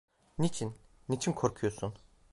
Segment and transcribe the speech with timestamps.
[0.37, 0.73] Niçin,
[1.09, 1.93] niçin korkuyorsun?